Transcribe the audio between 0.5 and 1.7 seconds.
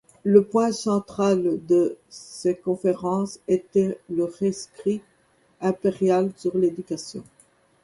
central